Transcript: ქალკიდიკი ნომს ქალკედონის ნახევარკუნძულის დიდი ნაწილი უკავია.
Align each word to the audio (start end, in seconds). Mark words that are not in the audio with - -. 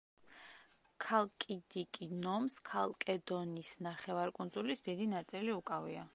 ქალკიდიკი 1.05 2.07
ნომს 2.23 2.57
ქალკედონის 2.71 3.75
ნახევარკუნძულის 3.89 4.85
დიდი 4.91 5.11
ნაწილი 5.17 5.59
უკავია. 5.61 6.09